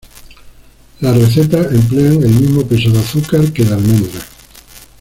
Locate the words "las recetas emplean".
1.01-2.23